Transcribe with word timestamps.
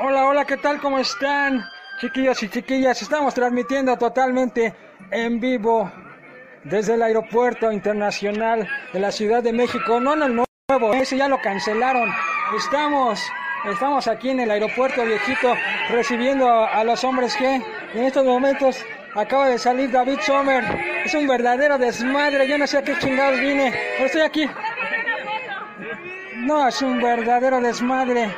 Hola, 0.00 0.26
hola, 0.26 0.44
¿qué 0.44 0.56
tal? 0.56 0.80
¿Cómo 0.80 1.00
están? 1.00 1.64
Chiquillos 2.00 2.40
y 2.44 2.48
chiquillas, 2.48 3.02
estamos 3.02 3.34
transmitiendo 3.34 3.96
totalmente 3.96 4.72
en 5.10 5.40
vivo 5.40 5.90
desde 6.62 6.94
el 6.94 7.02
aeropuerto 7.02 7.72
internacional 7.72 8.68
de 8.92 9.00
la 9.00 9.10
Ciudad 9.10 9.42
de 9.42 9.52
México. 9.52 9.98
No 9.98 10.14
en 10.14 10.22
el 10.22 10.46
nuevo, 10.68 10.94
ese 10.94 11.16
ya 11.16 11.26
lo 11.26 11.40
cancelaron. 11.40 12.08
Estamos, 12.56 13.20
estamos 13.68 14.06
aquí 14.06 14.30
en 14.30 14.38
el 14.38 14.52
aeropuerto 14.52 15.04
viejito 15.04 15.54
recibiendo 15.90 16.48
a, 16.48 16.66
a 16.78 16.84
los 16.84 17.02
hombres 17.02 17.34
que 17.34 17.56
en 17.56 18.04
estos 18.04 18.24
momentos 18.24 18.84
acaba 19.16 19.48
de 19.48 19.58
salir 19.58 19.90
David 19.90 20.20
Sommer. 20.20 20.62
Es 21.04 21.12
un 21.14 21.26
verdadero 21.26 21.76
desmadre, 21.76 22.46
yo 22.46 22.56
no 22.56 22.68
sé 22.68 22.78
a 22.78 22.82
qué 22.82 22.96
chingados 22.98 23.40
vine, 23.40 23.74
pero 23.96 24.06
estoy 24.06 24.20
aquí. 24.20 24.50
No, 26.36 26.68
es 26.68 26.80
un 26.82 27.02
verdadero 27.02 27.60
desmadre. 27.60 28.32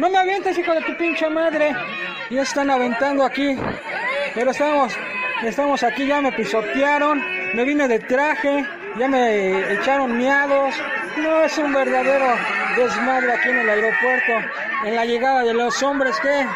No 0.00 0.08
me 0.08 0.16
avientes, 0.16 0.56
hijo 0.56 0.72
de 0.72 0.80
tu 0.80 0.96
pinche 0.96 1.28
madre. 1.28 1.76
Ya 2.30 2.40
están 2.40 2.70
aventando 2.70 3.22
aquí. 3.22 3.54
Pero 4.34 4.50
estamos, 4.50 4.96
estamos 5.42 5.82
aquí, 5.82 6.06
ya 6.06 6.22
me 6.22 6.32
pisotearon. 6.32 7.22
Me 7.52 7.64
vine 7.64 7.86
de 7.86 7.98
traje, 7.98 8.64
ya 8.98 9.08
me 9.08 9.74
echaron 9.74 10.16
miados. 10.16 10.74
No, 11.18 11.42
es 11.42 11.58
un 11.58 11.74
verdadero 11.74 12.34
desmadre 12.78 13.30
aquí 13.30 13.50
en 13.50 13.58
el 13.58 13.68
aeropuerto. 13.68 14.32
En 14.86 14.96
la 14.96 15.04
llegada 15.04 15.42
de 15.42 15.52
los 15.52 15.82
hombres 15.82 16.18
que... 16.20 16.46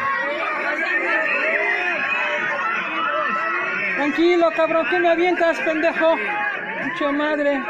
Tranquilo, 3.95 4.49
cabrón, 4.55 4.87
¿qué 4.89 4.99
me 4.99 5.09
avientas, 5.09 5.59
pendejo? 5.59 6.15
Pinche 6.81 7.11
madre. 7.11 7.61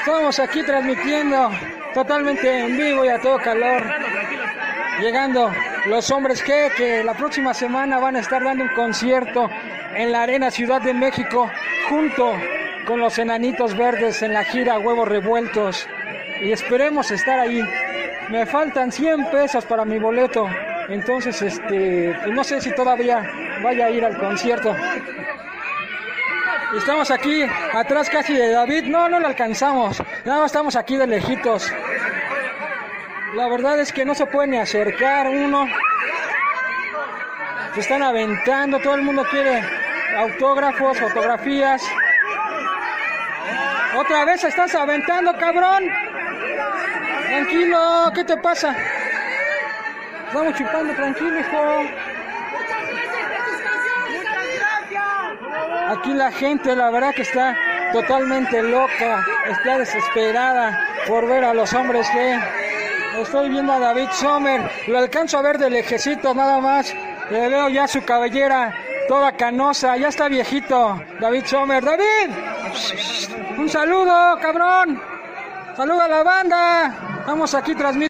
Estamos 0.00 0.40
aquí 0.40 0.64
transmitiendo 0.64 1.48
totalmente 1.94 2.58
en 2.58 2.76
vivo 2.76 3.04
y 3.04 3.08
a 3.08 3.20
todo 3.20 3.38
calor. 3.38 4.07
Llegando 5.00 5.52
los 5.86 6.10
hombres 6.10 6.42
que, 6.42 7.04
la 7.04 7.14
próxima 7.14 7.54
semana 7.54 8.00
van 8.00 8.16
a 8.16 8.20
estar 8.20 8.42
dando 8.42 8.64
un 8.64 8.70
concierto 8.70 9.48
en 9.94 10.10
la 10.10 10.22
Arena 10.22 10.50
Ciudad 10.50 10.82
de 10.82 10.92
México 10.92 11.48
junto 11.88 12.32
con 12.84 12.98
los 12.98 13.16
enanitos 13.18 13.76
verdes 13.76 14.22
en 14.22 14.32
la 14.32 14.42
gira 14.42 14.78
Huevos 14.80 15.06
Revueltos. 15.06 15.86
Y 16.42 16.50
esperemos 16.50 17.12
estar 17.12 17.38
ahí. 17.38 17.62
Me 18.28 18.44
faltan 18.44 18.90
100 18.90 19.30
pesos 19.30 19.64
para 19.66 19.84
mi 19.84 20.00
boleto. 20.00 20.48
Entonces, 20.88 21.42
este, 21.42 22.16
pues 22.20 22.34
no 22.34 22.42
sé 22.42 22.60
si 22.60 22.74
todavía 22.74 23.22
vaya 23.62 23.86
a 23.86 23.90
ir 23.90 24.04
al 24.04 24.18
concierto. 24.18 24.74
Estamos 26.76 27.10
aquí 27.12 27.44
atrás 27.72 28.10
casi 28.10 28.34
de 28.34 28.50
David. 28.50 28.84
No, 28.84 29.08
no 29.08 29.20
lo 29.20 29.28
alcanzamos. 29.28 30.02
Nada 30.24 30.46
estamos 30.46 30.74
aquí 30.74 30.96
de 30.96 31.06
lejitos. 31.06 31.72
La 33.34 33.46
verdad 33.48 33.78
es 33.78 33.92
que 33.92 34.04
no 34.04 34.14
se 34.14 34.24
puede 34.26 34.48
ni 34.48 34.58
acercar 34.58 35.28
uno. 35.28 35.66
Se 37.74 37.80
están 37.80 38.02
aventando, 38.02 38.78
todo 38.80 38.94
el 38.94 39.02
mundo 39.02 39.24
quiere 39.30 39.62
autógrafos, 40.16 40.98
fotografías. 40.98 41.82
Otra 43.96 44.24
vez 44.24 44.44
estás 44.44 44.74
aventando, 44.74 45.36
cabrón. 45.36 45.84
Tranquilo, 47.26 48.12
¿qué 48.14 48.24
te 48.24 48.36
pasa? 48.38 48.74
Estamos 50.26 50.54
chupando, 50.54 50.94
tranquilo, 50.94 51.40
hijo. 51.40 51.82
Aquí 55.88 56.14
la 56.14 56.30
gente, 56.32 56.74
la 56.74 56.90
verdad 56.90 57.14
que 57.14 57.22
está 57.22 57.56
totalmente 57.92 58.62
loca, 58.62 59.24
está 59.48 59.78
desesperada 59.78 60.78
por 61.06 61.26
ver 61.26 61.44
a 61.44 61.54
los 61.54 61.72
hombres 61.72 62.08
que 62.10 62.38
estoy 63.22 63.48
viendo 63.48 63.72
a 63.72 63.78
David 63.78 64.08
Sommer, 64.12 64.70
lo 64.86 64.98
alcanzo 64.98 65.38
a 65.38 65.42
ver 65.42 65.58
de 65.58 65.70
lejecito 65.70 66.34
nada 66.34 66.60
más, 66.60 66.94
le 67.30 67.48
veo 67.48 67.68
ya 67.68 67.86
su 67.86 68.04
cabellera 68.04 68.74
toda 69.08 69.32
canosa, 69.32 69.96
ya 69.96 70.08
está 70.08 70.28
viejito, 70.28 71.00
David 71.20 71.44
Sommer, 71.44 71.84
David, 71.84 72.30
un 73.58 73.68
saludo, 73.68 74.38
cabrón, 74.40 75.00
saluda 75.76 76.04
a 76.04 76.08
la 76.08 76.22
banda, 76.22 77.18
estamos 77.20 77.54
aquí 77.54 77.74
transmitiendo 77.74 78.08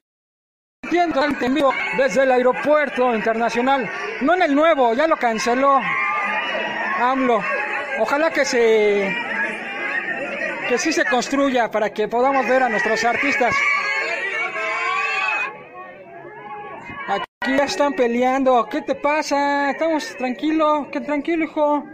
en 1.40 1.54
vivo 1.54 1.72
desde 1.96 2.22
el 2.22 2.32
aeropuerto 2.32 3.14
internacional, 3.14 3.88
no 4.20 4.34
en 4.34 4.42
el 4.42 4.54
nuevo, 4.54 4.94
ya 4.94 5.06
lo 5.06 5.16
canceló 5.16 5.80
AMLO. 7.00 7.42
Ojalá 8.00 8.30
que 8.30 8.44
se 8.44 9.14
que 10.68 10.78
sí 10.78 10.92
se 10.92 11.04
construya 11.04 11.70
para 11.70 11.90
que 11.90 12.08
podamos 12.08 12.46
ver 12.46 12.62
a 12.62 12.68
nuestros 12.68 13.02
artistas. 13.04 13.54
Ya 17.56 17.64
están 17.64 17.94
peleando. 17.94 18.68
¿Qué 18.70 18.82
te 18.82 18.94
pasa? 18.94 19.70
Estamos 19.70 20.16
tranquilo, 20.16 20.88
qué 20.92 21.00
tranquilo, 21.00 21.44
hijo. 21.44 21.84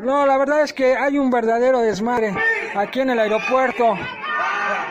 No, 0.00 0.26
la 0.26 0.36
verdad 0.36 0.62
es 0.62 0.72
que 0.72 0.96
hay 0.96 1.18
un 1.18 1.30
verdadero 1.30 1.80
desmadre 1.80 2.34
aquí 2.74 3.00
en 3.00 3.10
el 3.10 3.18
aeropuerto. 3.18 3.96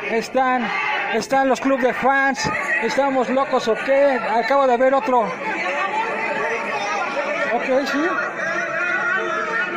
Están 0.09 0.66
están 1.13 1.47
los 1.47 1.59
clubes 1.62 1.84
de 1.84 1.94
fans. 1.94 2.50
Estamos 2.81 3.29
locos 3.29 3.68
o 3.68 3.75
qué? 3.85 4.19
Acabo 4.19 4.68
de 4.68 4.78
ver 4.78 4.94
otro. 4.94 5.22
Ok, 7.53 7.88
sí. 7.91 8.06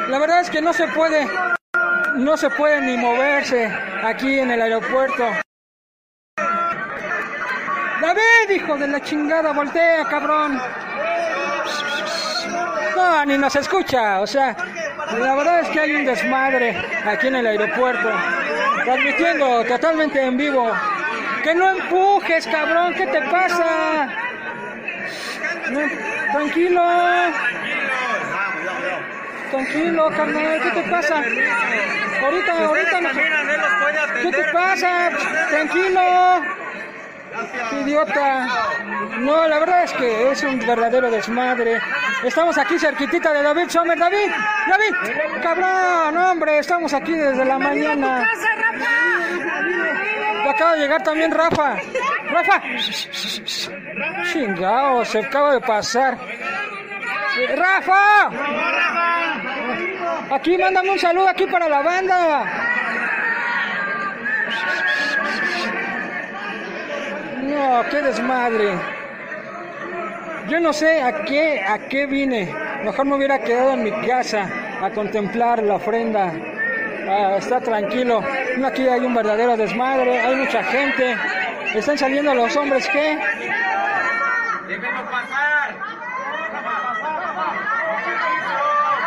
La 0.08 0.18
verdad 0.18 0.40
es 0.40 0.50
que 0.50 0.62
no 0.62 0.72
se 0.72 0.86
puede, 0.88 1.28
no 2.16 2.36
se 2.36 2.50
puede 2.50 2.80
ni 2.80 2.96
moverse 2.96 3.66
aquí 4.02 4.38
en 4.38 4.50
el 4.50 4.62
aeropuerto. 4.62 5.24
David, 8.00 8.37
hijo 8.50 8.76
de 8.76 8.88
la 8.88 9.00
chingada, 9.00 9.52
voltea, 9.52 10.04
cabrón. 10.04 10.60
No, 12.96 13.24
ni 13.24 13.38
nos 13.38 13.54
escucha, 13.56 14.20
o 14.20 14.26
sea, 14.26 14.56
la 15.18 15.34
verdad 15.34 15.60
es 15.60 15.68
que 15.68 15.80
hay 15.80 15.92
un 15.94 16.04
desmadre 16.04 16.76
aquí 17.06 17.28
en 17.28 17.36
el 17.36 17.46
aeropuerto. 17.46 18.10
Transmitiendo 18.84 19.64
totalmente 19.64 20.22
en 20.22 20.36
vivo. 20.36 20.72
Que 21.42 21.54
no 21.54 21.68
empujes, 21.68 22.46
cabrón, 22.46 22.94
¿qué 22.94 23.06
te 23.06 23.20
pasa? 23.22 24.08
Tranquilo. 26.32 26.82
Tranquilo, 29.50 30.10
carnal, 30.10 30.60
¿qué 30.62 30.70
te 30.70 30.90
pasa? 30.90 31.22
Ahorita, 32.22 32.64
ahorita 32.64 33.00
no. 33.00 33.08
¿Qué 34.22 34.30
te 34.30 34.44
pasa? 34.52 35.10
Tranquilo. 35.50 36.42
Idiota. 37.82 38.48
No, 39.20 39.46
la 39.46 39.58
verdad 39.58 39.84
es 39.84 39.92
que 39.92 40.30
es 40.30 40.42
un 40.42 40.58
verdadero 40.60 41.10
desmadre. 41.10 41.80
Estamos 42.24 42.56
aquí 42.58 42.78
cerquitita 42.78 43.32
de 43.32 43.42
David 43.42 43.68
Sommer. 43.68 43.98
David, 43.98 44.30
David, 44.68 45.42
cabrón, 45.42 46.16
hombre, 46.16 46.58
estamos 46.58 46.92
aquí 46.92 47.12
desde 47.12 47.44
la 47.44 47.58
mañana. 47.58 48.26
Acaba 50.48 50.74
de 50.74 50.80
llegar 50.80 51.02
también 51.02 51.30
Rafa. 51.30 51.76
Rafa. 52.30 52.62
Chingao, 54.32 55.04
se 55.04 55.18
acaba 55.18 55.54
de 55.54 55.60
pasar. 55.60 56.16
Rafa. 57.56 58.30
Aquí, 60.30 60.58
mándame 60.58 60.90
un 60.90 60.98
saludo 60.98 61.28
aquí 61.28 61.46
para 61.46 61.68
la 61.68 61.80
banda. 61.80 62.67
No, 67.48 67.82
qué 67.90 68.02
desmadre. 68.02 68.78
Yo 70.48 70.60
no 70.60 70.72
sé 70.72 71.02
a 71.02 71.24
qué, 71.24 71.62
a 71.62 71.78
qué 71.88 72.06
vine. 72.06 72.54
Mejor 72.84 73.06
me 73.06 73.16
hubiera 73.16 73.38
quedado 73.38 73.72
en 73.72 73.84
mi 73.84 73.90
casa 74.06 74.48
a 74.82 74.90
contemplar 74.90 75.62
la 75.62 75.76
ofrenda. 75.76 76.32
Ah, 77.08 77.36
está 77.38 77.60
tranquilo. 77.60 78.22
Aquí 78.64 78.86
hay 78.86 79.00
un 79.00 79.14
verdadero 79.14 79.56
desmadre, 79.56 80.20
hay 80.20 80.36
mucha 80.36 80.62
gente. 80.62 81.16
Están 81.74 81.96
saliendo 81.96 82.34
los 82.34 82.54
hombres 82.56 82.86
que. 82.88 83.18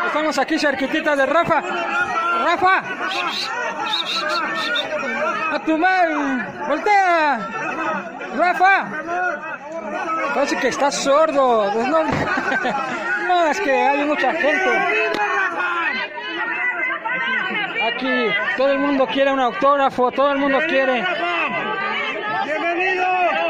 Estamos 0.08 0.38
aquí 0.40 0.58
cerquitita 0.58 1.16
de 1.16 1.26
Rafa. 1.28 1.62
Rafa. 2.44 2.84
A 5.52 5.60
tu 5.66 5.78
mal. 5.78 6.66
Voltea. 6.68 7.40
Rafa. 8.38 8.86
Parece 10.34 10.58
que 10.58 10.68
estás 10.70 10.96
sordo. 10.96 11.72
No, 11.88 12.04
no, 13.28 13.48
es 13.48 13.60
que 13.60 13.72
hay 13.72 14.06
mucha 14.06 14.32
gente. 14.34 14.70
Aquí 17.88 18.34
todo 18.58 18.72
el 18.72 18.80
mundo 18.80 19.08
quiere 19.08 19.32
un 19.34 19.40
autógrafo, 19.40 20.12
todo 20.12 20.32
el 20.32 20.38
mundo 20.38 20.60
quiere. 20.68 21.06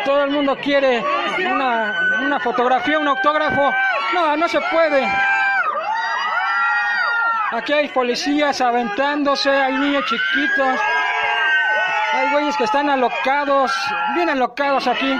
Todo 0.05 0.23
el 0.23 0.31
mundo 0.31 0.57
quiere 0.57 1.03
una 1.37 2.39
fotografía, 2.39 2.97
un 2.97 3.07
autógrafo. 3.07 3.71
No, 4.13 4.35
no 4.35 4.47
se 4.47 4.59
puede. 4.71 5.07
Aquí 7.51 7.73
hay 7.73 7.89
policías 7.89 8.61
aventándose, 8.61 9.49
hay 9.49 9.73
niños 9.73 10.05
chiquitos. 10.05 10.79
Hay 12.13 12.31
güeyes 12.31 12.55
que 12.55 12.63
están 12.63 12.89
alocados, 12.89 13.71
bien 14.15 14.29
alocados 14.29 14.87
aquí. 14.87 15.13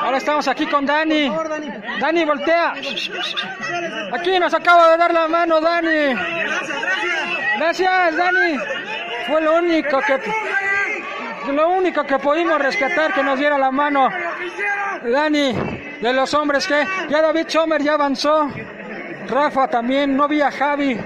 Ahora 0.00 0.18
estamos 0.18 0.46
aquí 0.46 0.66
con 0.66 0.86
Dani. 0.86 1.32
Dani, 2.00 2.24
voltea. 2.24 2.74
Aquí 4.12 4.38
nos 4.38 4.54
acaba 4.54 4.92
de 4.92 4.96
dar 4.98 5.12
la 5.12 5.26
mano, 5.26 5.60
Dani. 5.60 6.14
Gracias, 7.58 8.16
Dani. 8.16 8.58
Fue 9.26 9.40
lo 9.40 9.56
único 9.56 10.00
que 10.00 10.20
lo 11.52 11.70
único 11.70 12.04
que 12.04 12.18
pudimos 12.20 12.60
rescatar 12.60 13.12
que 13.12 13.24
nos 13.24 13.38
diera 13.38 13.58
la 13.58 13.72
mano. 13.72 14.08
Dani 15.02 15.71
de 16.02 16.12
los 16.12 16.34
hombres 16.34 16.66
que 16.66 16.84
ya 17.08 17.22
David 17.22 17.46
Chomer 17.46 17.80
ya 17.80 17.94
avanzó. 17.94 18.50
Rafa 19.28 19.68
también, 19.68 20.16
no 20.16 20.26
vi 20.26 20.40
a 20.40 20.50
Javi. 20.50 20.98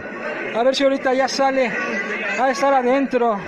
A 0.57 0.63
ver 0.63 0.75
si 0.75 0.85
ahorita 0.85 1.13
ya 1.13 1.29
sale 1.29 1.71
a 2.41 2.51
estar 2.51 2.73
adentro. 2.73 3.39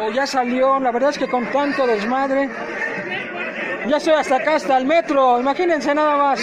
O 0.00 0.10
ya 0.10 0.26
salió. 0.26 0.80
La 0.80 0.90
verdad 0.90 1.10
es 1.10 1.18
que 1.18 1.28
con 1.28 1.46
tanto 1.46 1.86
desmadre. 1.86 2.48
Ya 3.86 3.96
estoy 3.96 4.14
hasta 4.14 4.36
acá, 4.36 4.56
hasta 4.56 4.76
el 4.78 4.84
metro. 4.84 5.40
Imagínense 5.40 5.94
nada 5.94 6.16
más 6.16 6.40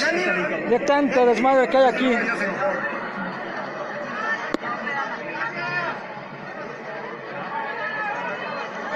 de 0.69 0.79
tanto 0.87 1.25
desmadre 1.25 1.67
que 1.67 1.77
hay 1.77 1.85
aquí. 1.89 2.15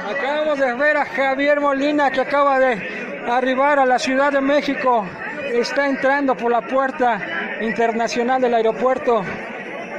Acabamos 0.09 0.59
de 0.59 0.73
ver 0.73 0.97
a 0.97 1.05
Javier 1.05 1.59
Molina 1.59 2.09
que 2.09 2.21
acaba 2.21 2.59
de 2.59 2.92
arribar 3.27 3.79
a 3.79 3.85
la 3.85 3.99
Ciudad 3.99 4.31
de 4.31 4.41
México. 4.41 5.05
Está 5.53 5.87
entrando 5.87 6.35
por 6.35 6.51
la 6.51 6.61
puerta 6.61 7.19
internacional 7.61 8.41
del 8.41 8.53
aeropuerto. 8.53 9.23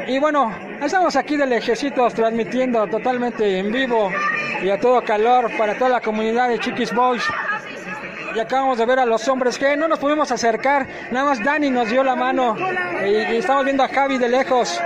Y 0.06 0.18
bueno, 0.18 0.52
estamos 0.82 1.16
aquí 1.16 1.36
del 1.36 1.52
Ejército 1.52 2.08
transmitiendo 2.10 2.86
totalmente 2.86 3.58
en 3.58 3.72
vivo 3.72 4.10
y 4.62 4.70
a 4.70 4.78
todo 4.78 5.02
calor 5.02 5.50
para 5.56 5.76
toda 5.76 5.90
la 5.90 6.00
comunidad 6.00 6.48
de 6.48 6.58
Chiquis 6.58 6.92
Boys. 6.94 7.22
Y 8.34 8.38
acabamos 8.40 8.78
de 8.78 8.86
ver 8.86 8.98
a 8.98 9.06
los 9.06 9.26
hombres 9.28 9.58
que 9.58 9.76
no 9.76 9.86
nos 9.86 9.98
pudimos 9.98 10.32
acercar, 10.32 10.86
nada 11.12 11.26
más 11.26 11.42
Dani 11.42 11.70
nos 11.70 11.88
dio 11.88 12.02
la 12.02 12.16
mano 12.16 12.56
y 13.06 13.36
estamos 13.36 13.64
viendo 13.64 13.84
a 13.84 13.88
Javi 13.88 14.18
de 14.18 14.28
lejos. 14.28 14.80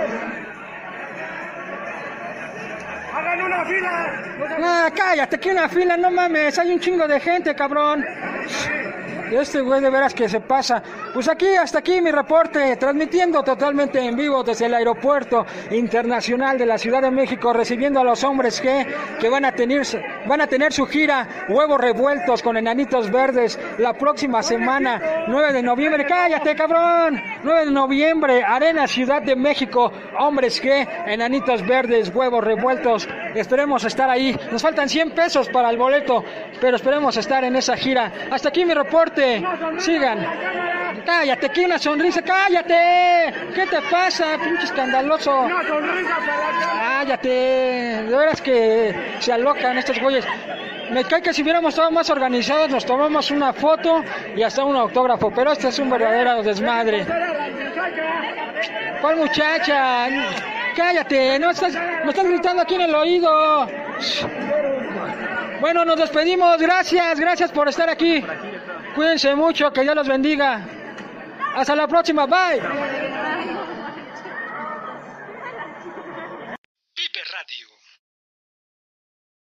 ¡Hagan 3.39 3.53
una 3.53 3.65
fila! 3.65 4.23
Ah, 4.61 4.91
cállate, 4.95 5.39
que 5.39 5.51
una 5.51 5.69
fila, 5.69 5.97
no 5.97 6.11
mames, 6.11 6.57
hay 6.59 6.73
un 6.73 6.79
chingo 6.79 7.07
de 7.07 7.19
gente, 7.19 7.55
cabrón. 7.55 8.05
Este 9.31 9.61
güey 9.61 9.81
de 9.81 9.89
veras 9.89 10.13
que 10.13 10.27
se 10.27 10.39
pasa. 10.41 10.81
Pues 11.13 11.27
aquí, 11.27 11.47
hasta 11.55 11.79
aquí 11.79 12.01
mi 12.01 12.11
reporte, 12.11 12.75
transmitiendo 12.77 13.41
totalmente 13.41 13.99
en 13.99 14.15
vivo 14.15 14.43
desde 14.43 14.67
el 14.67 14.75
aeropuerto 14.75 15.45
internacional 15.71 16.57
de 16.57 16.67
la 16.67 16.77
Ciudad 16.77 17.01
de 17.01 17.09
México, 17.09 17.51
recibiendo 17.51 17.99
a 17.99 18.03
los 18.03 18.23
hombres 18.23 18.61
que, 18.61 18.85
que 19.19 19.27
van, 19.27 19.43
a 19.43 19.51
tener, 19.51 19.81
van 20.27 20.41
a 20.41 20.47
tener 20.47 20.71
su 20.71 20.85
gira 20.85 21.27
Huevos 21.49 21.81
Revueltos 21.81 22.43
con 22.43 22.57
Enanitos 22.57 23.09
Verdes 23.09 23.59
la 23.79 23.93
próxima 23.93 24.43
semana, 24.43 25.25
9 25.27 25.53
de 25.53 25.63
noviembre. 25.63 26.05
Cállate, 26.05 26.55
cabrón. 26.55 27.21
9 27.43 27.65
de 27.65 27.71
noviembre, 27.71 28.43
Arena 28.43 28.87
Ciudad 28.87 29.21
de 29.21 29.35
México. 29.35 29.91
Hombres 30.19 30.61
que, 30.61 30.87
Enanitos 31.07 31.65
Verdes, 31.65 32.13
Huevos 32.13 32.43
Revueltos. 32.43 33.09
Esperemos 33.33 33.83
estar 33.83 34.09
ahí. 34.09 34.37
Nos 34.51 34.61
faltan 34.61 34.87
100 34.87 35.11
pesos 35.11 35.49
para 35.49 35.69
el 35.71 35.77
boleto, 35.77 36.23
pero 36.61 36.75
esperemos 36.75 37.17
estar 37.17 37.43
en 37.43 37.55
esa 37.55 37.75
gira. 37.75 38.11
Hasta 38.29 38.49
aquí 38.49 38.63
mi 38.63 38.73
reporte. 38.73 39.43
Sigan. 39.77 40.88
Cállate, 41.05 41.49
que 41.49 41.65
una 41.65 41.79
sonrisa, 41.79 42.21
cállate. 42.21 43.33
¿Qué 43.53 43.65
te 43.67 43.81
pasa, 43.83 44.37
pinche 44.43 44.65
escandaloso? 44.65 45.41
¡Una 45.41 45.67
sonrisa 45.67 46.17
para! 46.17 46.79
Cállate. 46.99 47.29
De 47.29 48.15
veras 48.15 48.41
que 48.41 48.95
se 49.19 49.33
alocan 49.33 49.77
estos 49.77 49.99
güeyes. 49.99 50.25
Me 50.91 51.03
cae 51.03 51.21
que 51.21 51.33
si 51.33 51.43
hubiéramos 51.43 51.73
estado 51.73 51.91
más 51.91 52.09
organizados 52.09 52.69
nos 52.69 52.85
tomamos 52.85 53.29
una 53.29 53.53
foto 53.53 54.03
y 54.35 54.41
hasta 54.41 54.63
un 54.63 54.75
autógrafo, 54.75 55.31
pero 55.31 55.51
este 55.51 55.67
es 55.67 55.77
un 55.77 55.89
verdadero 55.89 56.41
desmadre. 56.41 57.05
¿Cuál 59.01 59.17
muchacha? 59.17 60.07
Cállate, 60.75 61.37
no 61.39 61.51
estás, 61.51 61.73
me 62.03 62.09
estás 62.09 62.25
gritando 62.25 62.63
aquí 62.63 62.75
en 62.75 62.81
el 62.81 62.95
oído. 62.95 63.67
Bueno, 65.61 65.85
nos 65.85 65.99
despedimos. 65.99 66.57
Gracias, 66.57 67.19
gracias 67.19 67.51
por 67.51 67.67
estar 67.67 67.89
aquí. 67.89 68.25
Cuídense 68.95 69.35
mucho, 69.35 69.71
que 69.71 69.81
Dios 69.81 69.95
los 69.95 70.07
bendiga. 70.07 70.61
Hasta 71.59 71.75
la 71.75 71.89
próxima, 71.89 72.25
bye. 72.25 73.08